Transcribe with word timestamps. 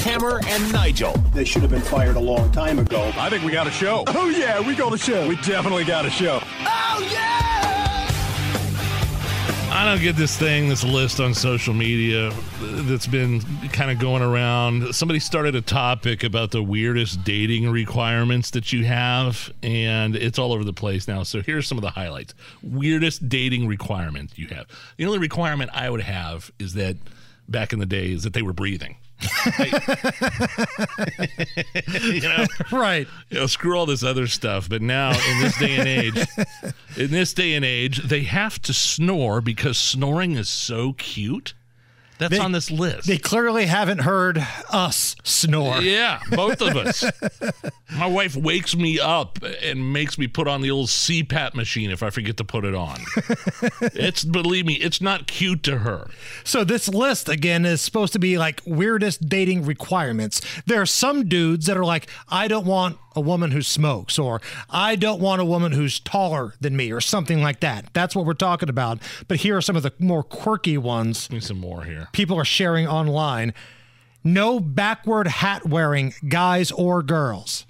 Hammer 0.00 0.40
and 0.46 0.72
Nigel. 0.72 1.12
They 1.34 1.44
should 1.44 1.62
have 1.62 1.70
been 1.70 1.82
fired 1.82 2.16
a 2.16 2.20
long 2.20 2.50
time 2.52 2.78
ago. 2.78 3.12
I 3.16 3.28
think 3.28 3.44
we 3.44 3.52
got 3.52 3.66
a 3.66 3.70
show. 3.70 4.04
Oh, 4.08 4.30
yeah, 4.30 4.58
we 4.60 4.74
got 4.74 4.92
a 4.94 4.98
show. 4.98 5.28
We 5.28 5.36
definitely 5.36 5.84
got 5.84 6.06
a 6.06 6.10
show. 6.10 6.40
Oh, 6.42 7.08
yeah! 7.12 7.50
I 9.72 9.84
don't 9.84 10.02
get 10.02 10.16
this 10.16 10.36
thing, 10.36 10.68
this 10.68 10.84
list 10.84 11.20
on 11.20 11.32
social 11.32 11.72
media 11.72 12.32
that's 12.60 13.06
been 13.06 13.40
kind 13.68 13.90
of 13.90 13.98
going 13.98 14.22
around. 14.22 14.94
Somebody 14.94 15.20
started 15.20 15.54
a 15.54 15.62
topic 15.62 16.24
about 16.24 16.50
the 16.50 16.62
weirdest 16.62 17.22
dating 17.22 17.70
requirements 17.70 18.50
that 18.50 18.72
you 18.72 18.84
have, 18.84 19.52
and 19.62 20.16
it's 20.16 20.38
all 20.38 20.52
over 20.52 20.64
the 20.64 20.72
place 20.72 21.06
now. 21.06 21.22
So 21.22 21.40
here's 21.40 21.66
some 21.66 21.78
of 21.78 21.82
the 21.82 21.90
highlights. 21.90 22.34
Weirdest 22.62 23.28
dating 23.28 23.68
requirement 23.68 24.36
you 24.36 24.48
have. 24.48 24.66
The 24.96 25.06
only 25.06 25.18
requirement 25.18 25.70
I 25.72 25.88
would 25.88 26.02
have 26.02 26.50
is 26.58 26.74
that 26.74 26.96
back 27.48 27.72
in 27.72 27.78
the 27.78 27.86
day 27.86 28.12
is 28.12 28.24
that 28.24 28.32
they 28.32 28.42
were 28.42 28.52
breathing. 28.52 28.96
you 32.02 32.20
know, 32.20 32.46
right. 32.72 33.06
You 33.28 33.40
know, 33.40 33.46
screw 33.46 33.76
all 33.76 33.86
this 33.86 34.02
other 34.02 34.26
stuff. 34.26 34.68
But 34.68 34.82
now, 34.82 35.10
in 35.10 35.40
this 35.40 35.58
day 35.58 35.76
and 35.76 35.88
age, 35.88 36.16
in 36.96 37.10
this 37.10 37.32
day 37.32 37.54
and 37.54 37.64
age, 37.64 38.02
they 38.02 38.22
have 38.22 38.60
to 38.62 38.72
snore 38.72 39.40
because 39.40 39.78
snoring 39.78 40.32
is 40.32 40.48
so 40.48 40.94
cute. 40.94 41.54
That's 42.20 42.30
They- 42.30 42.38
on 42.38 42.52
this 42.52 42.70
list. 42.70 43.06
They 43.08 43.18
clearly 43.18 43.66
haven't 43.66 43.98
heard 44.02 44.46
us 44.70 45.16
snore. 45.24 45.80
yeah, 45.82 46.20
both 46.30 46.60
of 46.62 46.76
us. 46.76 47.02
My 47.96 48.06
wife 48.06 48.36
wakes 48.36 48.76
me 48.76 49.00
up 49.00 49.38
and 49.64 49.92
makes 49.92 50.16
me 50.18 50.28
put 50.28 50.46
on 50.46 50.60
the 50.60 50.70
old 50.70 50.88
CPAP 50.88 51.54
machine 51.54 51.90
if 51.90 52.02
I 52.02 52.10
forget 52.10 52.36
to 52.36 52.44
put 52.44 52.64
it 52.64 52.74
on. 52.74 53.00
it's 53.80 54.22
believe 54.24 54.66
me, 54.66 54.74
it's 54.74 55.00
not 55.00 55.26
cute 55.26 55.62
to 55.64 55.78
her. 55.78 56.08
So 56.44 56.62
this 56.62 56.88
list 56.88 57.28
again 57.28 57.64
is 57.64 57.80
supposed 57.80 58.12
to 58.12 58.18
be 58.18 58.38
like 58.38 58.60
weirdest 58.64 59.28
dating 59.28 59.64
requirements. 59.64 60.40
There 60.66 60.80
are 60.80 60.86
some 60.86 61.26
dudes 61.28 61.66
that 61.66 61.76
are 61.76 61.84
like, 61.84 62.08
I 62.28 62.46
don't 62.48 62.66
want 62.66 62.98
a 63.16 63.20
woman 63.20 63.50
who 63.50 63.62
smokes, 63.62 64.18
or 64.18 64.40
I 64.68 64.96
don't 64.96 65.20
want 65.20 65.40
a 65.40 65.44
woman 65.44 65.72
who's 65.72 65.98
taller 66.00 66.54
than 66.60 66.76
me, 66.76 66.92
or 66.92 67.00
something 67.00 67.42
like 67.42 67.60
that. 67.60 67.86
That's 67.92 68.14
what 68.14 68.24
we're 68.26 68.34
talking 68.34 68.68
about. 68.68 68.98
But 69.28 69.38
here 69.38 69.56
are 69.56 69.62
some 69.62 69.76
of 69.76 69.82
the 69.82 69.92
more 69.98 70.22
quirky 70.22 70.78
ones 70.78 71.30
Need 71.30 71.42
some 71.42 71.58
more 71.58 71.82
here. 71.84 72.08
people 72.12 72.38
are 72.38 72.44
sharing 72.44 72.86
online. 72.86 73.52
No 74.22 74.60
backward 74.60 75.26
hat 75.26 75.66
wearing 75.66 76.14
guys 76.28 76.70
or 76.72 77.02
girls. 77.02 77.64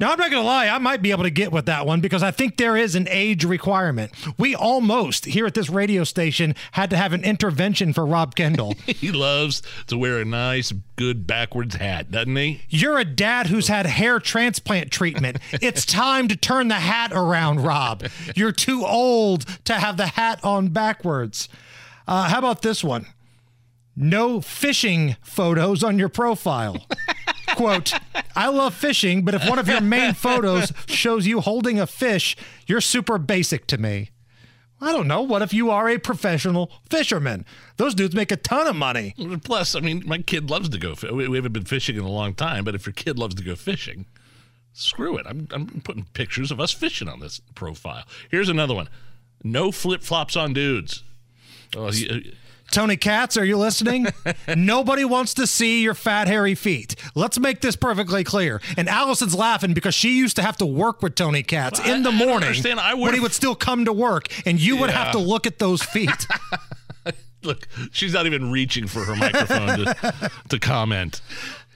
Now, 0.00 0.12
I'm 0.12 0.18
not 0.18 0.30
going 0.30 0.42
to 0.42 0.46
lie, 0.46 0.68
I 0.68 0.78
might 0.78 1.02
be 1.02 1.10
able 1.10 1.24
to 1.24 1.30
get 1.30 1.50
with 1.50 1.66
that 1.66 1.84
one 1.84 2.00
because 2.00 2.22
I 2.22 2.30
think 2.30 2.56
there 2.56 2.76
is 2.76 2.94
an 2.94 3.08
age 3.10 3.44
requirement. 3.44 4.12
We 4.38 4.54
almost, 4.54 5.24
here 5.24 5.44
at 5.44 5.54
this 5.54 5.68
radio 5.68 6.04
station, 6.04 6.54
had 6.72 6.90
to 6.90 6.96
have 6.96 7.12
an 7.12 7.24
intervention 7.24 7.92
for 7.92 8.06
Rob 8.06 8.34
Kendall. 8.34 8.74
He 8.98 9.12
loves 9.12 9.62
to 9.86 9.96
wear 9.96 10.18
a 10.18 10.24
nice, 10.24 10.72
good 10.96 11.24
backwards 11.26 11.76
hat, 11.76 12.10
doesn't 12.10 12.34
he? 12.34 12.62
You're 12.68 12.98
a 12.98 13.04
dad 13.04 13.46
who's 13.46 13.68
had 13.68 13.86
hair 13.86 14.18
transplant 14.18 14.90
treatment. 14.90 15.38
It's 15.52 15.86
time 15.86 16.26
to 16.28 16.36
turn 16.36 16.66
the 16.68 16.74
hat 16.74 17.12
around, 17.12 17.60
Rob. 17.62 18.04
You're 18.34 18.50
too 18.52 18.84
old 18.84 19.46
to 19.66 19.74
have 19.74 19.96
the 19.96 20.08
hat 20.08 20.40
on 20.44 20.68
backwards. 20.68 21.48
Uh, 22.08 22.28
how 22.28 22.38
about 22.40 22.62
this 22.62 22.82
one? 22.82 23.06
No 23.94 24.40
fishing 24.40 25.16
photos 25.22 25.84
on 25.84 25.98
your 25.98 26.08
profile. 26.08 26.86
Quote, 27.58 27.92
I 28.36 28.48
love 28.50 28.72
fishing, 28.72 29.24
but 29.24 29.34
if 29.34 29.48
one 29.48 29.58
of 29.58 29.66
your 29.68 29.80
main 29.80 30.14
photos 30.14 30.72
shows 30.86 31.26
you 31.26 31.40
holding 31.40 31.80
a 31.80 31.88
fish, 31.88 32.36
you're 32.68 32.80
super 32.80 33.18
basic 33.18 33.66
to 33.66 33.78
me. 33.78 34.10
I 34.80 34.92
don't 34.92 35.08
know. 35.08 35.22
What 35.22 35.42
if 35.42 35.52
you 35.52 35.68
are 35.70 35.88
a 35.88 35.98
professional 35.98 36.70
fisherman? 36.88 37.44
Those 37.76 37.96
dudes 37.96 38.14
make 38.14 38.30
a 38.30 38.36
ton 38.36 38.68
of 38.68 38.76
money. 38.76 39.12
Plus, 39.42 39.74
I 39.74 39.80
mean, 39.80 40.04
my 40.06 40.18
kid 40.18 40.50
loves 40.50 40.68
to 40.68 40.78
go. 40.78 40.94
We 41.12 41.36
haven't 41.36 41.52
been 41.52 41.64
fishing 41.64 41.96
in 41.96 42.02
a 42.04 42.08
long 42.08 42.32
time, 42.34 42.62
but 42.62 42.76
if 42.76 42.86
your 42.86 42.92
kid 42.92 43.18
loves 43.18 43.34
to 43.34 43.42
go 43.42 43.56
fishing, 43.56 44.06
screw 44.72 45.16
it. 45.18 45.26
I'm, 45.28 45.48
I'm 45.50 45.66
putting 45.82 46.04
pictures 46.14 46.52
of 46.52 46.60
us 46.60 46.72
fishing 46.72 47.08
on 47.08 47.18
this 47.18 47.40
profile. 47.56 48.04
Here's 48.30 48.48
another 48.48 48.74
one: 48.74 48.88
no 49.42 49.72
flip 49.72 50.04
flops 50.04 50.36
on 50.36 50.52
dudes. 50.52 51.02
Oh, 51.76 51.90
he- 51.90 52.08
uh, 52.08 52.20
Tony 52.70 52.96
Katz, 52.96 53.36
are 53.36 53.44
you 53.44 53.56
listening? 53.56 54.06
Nobody 54.56 55.04
wants 55.04 55.34
to 55.34 55.46
see 55.46 55.82
your 55.82 55.94
fat, 55.94 56.28
hairy 56.28 56.54
feet. 56.54 56.94
Let's 57.14 57.38
make 57.38 57.60
this 57.60 57.76
perfectly 57.76 58.24
clear. 58.24 58.60
And 58.76 58.88
Allison's 58.88 59.34
laughing 59.34 59.72
because 59.74 59.94
she 59.94 60.18
used 60.18 60.36
to 60.36 60.42
have 60.42 60.56
to 60.58 60.66
work 60.66 61.02
with 61.02 61.14
Tony 61.14 61.42
Katz 61.42 61.80
Well, 61.80 61.94
in 61.94 62.02
the 62.02 62.10
I- 62.10 62.14
I 62.14 62.16
morning 62.26 62.48
understand. 62.48 62.80
I 62.80 62.94
when 62.94 63.14
he 63.14 63.20
would 63.20 63.32
still 63.32 63.54
come 63.54 63.86
to 63.86 63.92
work, 63.92 64.28
and 64.46 64.60
you 64.60 64.76
would 64.76 64.90
have 64.90 65.12
to 65.12 65.18
look 65.18 65.46
at 65.46 65.58
those 65.58 65.82
feet. 65.82 66.26
look, 67.42 67.66
she's 67.92 68.12
not 68.12 68.26
even 68.26 68.50
reaching 68.52 68.86
for 68.86 69.04
her 69.04 69.16
microphone 69.16 69.78
to, 69.78 70.30
to 70.50 70.58
comment. 70.58 71.20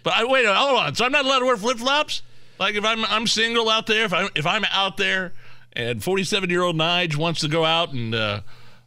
But 0.02 0.14
I 0.14 0.24
wait, 0.24 0.44
hold 0.46 0.78
on. 0.78 0.94
So 0.94 1.04
I'm 1.04 1.12
not 1.12 1.24
allowed 1.24 1.38
to 1.40 1.46
wear 1.46 1.56
flip 1.56 1.78
flops. 1.78 2.22
Like 2.58 2.74
if 2.74 2.84
I'm 2.84 3.04
I'm 3.06 3.26
single 3.26 3.70
out 3.70 3.86
there, 3.86 4.04
if 4.04 4.12
I'm 4.12 4.28
if 4.34 4.46
I'm 4.46 4.64
out 4.72 4.96
there, 4.98 5.32
and 5.72 6.02
47 6.02 6.50
year 6.50 6.62
old 6.62 6.76
Nige 6.76 7.16
wants 7.16 7.40
to 7.40 7.48
go 7.48 7.64
out 7.64 7.92
and 7.92 8.14
uh, 8.14 8.40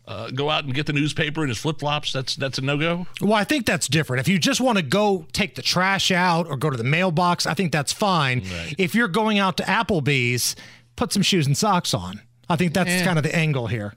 uh, 0.07 0.29
go 0.29 0.49
out 0.49 0.63
and 0.63 0.73
get 0.73 0.85
the 0.85 0.93
newspaper 0.93 1.43
in 1.43 1.49
his 1.49 1.57
flip 1.57 1.79
flops, 1.79 2.13
that's 2.13 2.35
that's 2.35 2.57
a 2.57 2.61
no 2.61 2.77
go. 2.77 3.07
well, 3.21 3.33
I 3.33 3.43
think 3.43 3.66
that's 3.66 3.88
different. 3.88 4.21
If 4.21 4.27
you 4.27 4.38
just 4.38 4.61
want 4.61 4.77
to 4.77 4.83
go 4.83 5.25
take 5.33 5.55
the 5.55 5.61
trash 5.61 6.11
out 6.11 6.47
or 6.47 6.57
go 6.57 6.69
to 6.69 6.77
the 6.77 6.83
mailbox, 6.83 7.45
I 7.45 7.53
think 7.53 7.71
that's 7.71 7.91
fine. 7.91 8.39
Right. 8.39 8.75
If 8.77 8.93
you're 8.93 9.07
going 9.07 9.39
out 9.39 9.57
to 9.57 9.63
Applebee's, 9.63 10.55
put 10.95 11.11
some 11.11 11.23
shoes 11.23 11.47
and 11.47 11.57
socks 11.57 11.93
on. 11.93 12.21
I 12.47 12.55
think 12.55 12.73
that's 12.73 13.01
kind 13.03 13.17
of 13.17 13.23
the 13.23 13.35
angle 13.35 13.67
here. 13.67 13.93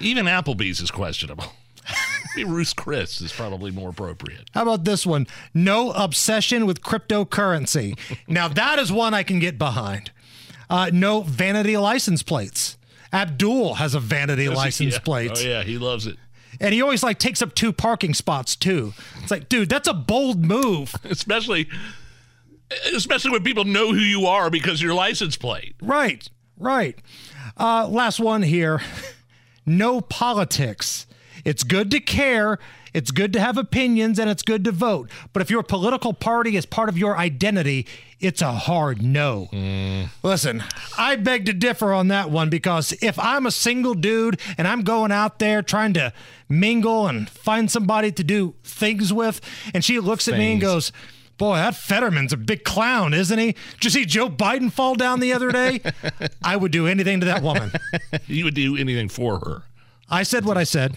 Even 0.00 0.26
Applebee's 0.26 0.80
is 0.80 0.90
questionable. 0.92 1.46
Maybe 2.36 2.48
Ruth 2.48 2.76
Chris 2.76 3.20
is 3.20 3.32
probably 3.32 3.72
more 3.72 3.90
appropriate. 3.90 4.48
How 4.54 4.62
about 4.62 4.84
this 4.84 5.04
one? 5.04 5.26
No 5.52 5.90
obsession 5.90 6.66
with 6.66 6.82
cryptocurrency. 6.82 7.98
now, 8.28 8.46
that 8.46 8.78
is 8.78 8.92
one 8.92 9.14
I 9.14 9.24
can 9.24 9.40
get 9.40 9.58
behind. 9.58 10.12
Uh, 10.70 10.90
no 10.92 11.22
vanity 11.22 11.76
license 11.76 12.22
plates. 12.22 12.77
Abdul 13.12 13.74
has 13.74 13.94
a 13.94 14.00
vanity 14.00 14.48
license 14.62 14.94
Yeah. 14.94 15.00
plate. 15.00 15.32
Oh 15.36 15.40
yeah, 15.40 15.62
he 15.62 15.78
loves 15.78 16.06
it. 16.06 16.16
And 16.60 16.74
he 16.74 16.82
always 16.82 17.02
like 17.02 17.18
takes 17.18 17.40
up 17.42 17.54
two 17.54 17.72
parking 17.72 18.14
spots 18.14 18.56
too. 18.56 18.92
It's 19.22 19.30
like, 19.30 19.48
dude, 19.48 19.68
that's 19.68 19.86
a 19.88 19.94
bold 19.94 20.44
move. 20.44 20.94
Especially 21.04 21.68
especially 22.92 23.30
when 23.30 23.42
people 23.42 23.64
know 23.64 23.92
who 23.94 24.00
you 24.00 24.26
are 24.26 24.50
because 24.50 24.80
of 24.80 24.82
your 24.82 24.92
license 24.94 25.36
plate. 25.38 25.74
Right, 25.80 26.28
right. 26.58 26.98
Uh, 27.56 27.88
last 27.88 28.20
one 28.20 28.42
here. 28.42 28.80
No 29.70 30.00
politics. 30.00 31.06
It's 31.44 31.62
good 31.62 31.90
to 31.92 32.00
care. 32.00 32.58
It's 32.94 33.10
good 33.10 33.32
to 33.34 33.40
have 33.40 33.56
opinions 33.58 34.18
and 34.18 34.30
it's 34.30 34.42
good 34.42 34.64
to 34.64 34.72
vote. 34.72 35.10
But 35.32 35.42
if 35.42 35.50
your 35.50 35.62
political 35.62 36.12
party 36.12 36.56
is 36.56 36.66
part 36.66 36.88
of 36.88 36.96
your 36.96 37.16
identity, 37.16 37.86
it's 38.20 38.42
a 38.42 38.52
hard 38.52 39.02
no. 39.02 39.48
Mm. 39.52 40.08
Listen, 40.22 40.64
I 40.96 41.16
beg 41.16 41.46
to 41.46 41.52
differ 41.52 41.92
on 41.92 42.08
that 42.08 42.30
one 42.30 42.50
because 42.50 42.92
if 43.02 43.18
I'm 43.18 43.46
a 43.46 43.50
single 43.50 43.94
dude 43.94 44.40
and 44.56 44.66
I'm 44.66 44.82
going 44.82 45.12
out 45.12 45.38
there 45.38 45.62
trying 45.62 45.92
to 45.94 46.12
mingle 46.48 47.06
and 47.06 47.28
find 47.28 47.70
somebody 47.70 48.10
to 48.12 48.24
do 48.24 48.54
things 48.64 49.12
with, 49.12 49.40
and 49.74 49.84
she 49.84 50.00
looks 50.00 50.26
at 50.28 50.38
me 50.38 50.52
and 50.52 50.60
goes, 50.60 50.92
Boy, 51.36 51.54
that 51.54 51.76
Fetterman's 51.76 52.32
a 52.32 52.36
big 52.36 52.64
clown, 52.64 53.14
isn't 53.14 53.38
he? 53.38 53.54
Did 53.74 53.84
you 53.84 53.90
see 53.90 54.04
Joe 54.04 54.28
Biden 54.28 54.72
fall 54.72 54.96
down 54.96 55.20
the 55.20 55.32
other 55.32 55.52
day? 55.52 55.80
I 56.42 56.56
would 56.56 56.72
do 56.72 56.88
anything 56.88 57.20
to 57.20 57.26
that 57.26 57.42
woman. 57.42 57.70
You 58.26 58.44
would 58.44 58.54
do 58.54 58.76
anything 58.76 59.08
for 59.08 59.38
her. 59.38 59.62
I 60.10 60.22
said 60.22 60.44
what 60.44 60.58
I 60.58 60.64
said. 60.64 60.96